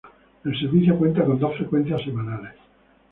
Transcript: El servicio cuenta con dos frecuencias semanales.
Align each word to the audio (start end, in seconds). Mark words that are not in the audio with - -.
El 0.43 0.59
servicio 0.59 0.97
cuenta 0.97 1.23
con 1.23 1.37
dos 1.37 1.55
frecuencias 1.57 2.01
semanales. 2.01 2.55